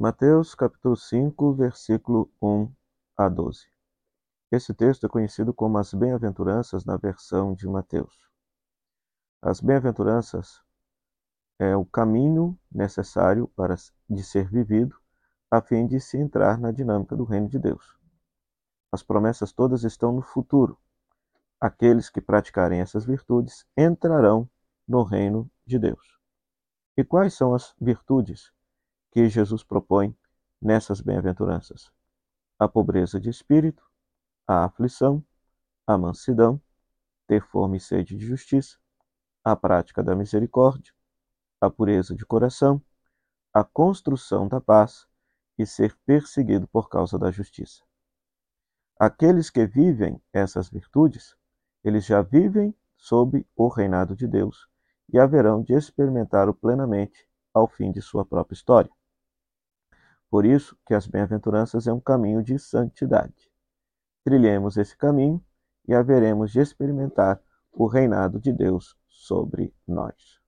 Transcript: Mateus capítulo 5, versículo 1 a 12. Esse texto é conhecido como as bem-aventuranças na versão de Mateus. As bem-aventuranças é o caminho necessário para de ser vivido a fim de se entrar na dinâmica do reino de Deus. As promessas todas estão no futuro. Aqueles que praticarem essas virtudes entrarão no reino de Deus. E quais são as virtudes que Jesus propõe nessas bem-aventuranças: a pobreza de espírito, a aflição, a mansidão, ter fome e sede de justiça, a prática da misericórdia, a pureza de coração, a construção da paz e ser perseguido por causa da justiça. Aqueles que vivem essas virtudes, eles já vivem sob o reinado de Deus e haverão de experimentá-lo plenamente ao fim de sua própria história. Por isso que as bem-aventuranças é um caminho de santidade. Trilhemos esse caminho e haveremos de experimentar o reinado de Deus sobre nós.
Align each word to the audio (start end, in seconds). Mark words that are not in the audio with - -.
Mateus 0.00 0.54
capítulo 0.54 0.96
5, 0.96 1.54
versículo 1.54 2.30
1 2.40 2.72
a 3.16 3.28
12. 3.28 3.66
Esse 4.48 4.72
texto 4.72 5.06
é 5.06 5.08
conhecido 5.08 5.52
como 5.52 5.76
as 5.76 5.92
bem-aventuranças 5.92 6.84
na 6.84 6.96
versão 6.96 7.52
de 7.52 7.66
Mateus. 7.66 8.30
As 9.42 9.60
bem-aventuranças 9.60 10.62
é 11.58 11.74
o 11.74 11.84
caminho 11.84 12.56
necessário 12.70 13.48
para 13.56 13.74
de 14.08 14.22
ser 14.22 14.48
vivido 14.48 14.96
a 15.50 15.60
fim 15.60 15.84
de 15.84 15.98
se 15.98 16.16
entrar 16.16 16.58
na 16.58 16.70
dinâmica 16.70 17.16
do 17.16 17.24
reino 17.24 17.48
de 17.48 17.58
Deus. 17.58 17.98
As 18.92 19.02
promessas 19.02 19.50
todas 19.50 19.82
estão 19.82 20.12
no 20.12 20.22
futuro. 20.22 20.78
Aqueles 21.60 22.08
que 22.08 22.20
praticarem 22.20 22.80
essas 22.80 23.04
virtudes 23.04 23.66
entrarão 23.76 24.48
no 24.86 25.02
reino 25.02 25.50
de 25.66 25.76
Deus. 25.76 26.20
E 26.96 27.02
quais 27.02 27.34
são 27.34 27.52
as 27.52 27.74
virtudes 27.80 28.56
que 29.18 29.28
Jesus 29.28 29.64
propõe 29.64 30.16
nessas 30.62 31.00
bem-aventuranças: 31.00 31.90
a 32.56 32.68
pobreza 32.68 33.18
de 33.18 33.28
espírito, 33.28 33.84
a 34.46 34.64
aflição, 34.64 35.24
a 35.84 35.98
mansidão, 35.98 36.62
ter 37.26 37.44
fome 37.44 37.78
e 37.78 37.80
sede 37.80 38.16
de 38.16 38.24
justiça, 38.24 38.78
a 39.42 39.56
prática 39.56 40.04
da 40.04 40.14
misericórdia, 40.14 40.92
a 41.60 41.68
pureza 41.68 42.14
de 42.14 42.24
coração, 42.24 42.80
a 43.52 43.64
construção 43.64 44.46
da 44.46 44.60
paz 44.60 45.04
e 45.58 45.66
ser 45.66 45.98
perseguido 46.06 46.68
por 46.68 46.88
causa 46.88 47.18
da 47.18 47.32
justiça. 47.32 47.82
Aqueles 49.00 49.50
que 49.50 49.66
vivem 49.66 50.22
essas 50.32 50.70
virtudes, 50.70 51.34
eles 51.82 52.04
já 52.04 52.22
vivem 52.22 52.72
sob 52.96 53.44
o 53.56 53.66
reinado 53.66 54.14
de 54.14 54.28
Deus 54.28 54.68
e 55.12 55.18
haverão 55.18 55.60
de 55.60 55.72
experimentá-lo 55.72 56.54
plenamente 56.54 57.28
ao 57.52 57.66
fim 57.66 57.90
de 57.90 58.00
sua 58.00 58.24
própria 58.24 58.54
história. 58.54 58.92
Por 60.30 60.44
isso 60.44 60.76
que 60.86 60.94
as 60.94 61.06
bem-aventuranças 61.06 61.86
é 61.86 61.92
um 61.92 62.00
caminho 62.00 62.42
de 62.42 62.58
santidade. 62.58 63.50
Trilhemos 64.24 64.76
esse 64.76 64.96
caminho 64.96 65.42
e 65.86 65.94
haveremos 65.94 66.52
de 66.52 66.60
experimentar 66.60 67.40
o 67.72 67.86
reinado 67.86 68.38
de 68.38 68.52
Deus 68.52 68.96
sobre 69.08 69.74
nós. 69.86 70.38